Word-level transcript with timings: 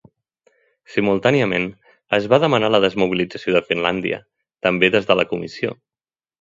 Simultàniament, 0.93 1.67
es 2.19 2.25
va 2.33 2.41
demanar 2.45 2.71
la 2.77 2.81
desmobilització 2.87 3.55
de 3.59 3.63
Finlàndia, 3.69 4.21
també 4.69 4.93
des 4.99 5.11
de 5.13 5.23
la 5.23 5.31
comissió. 5.37 5.81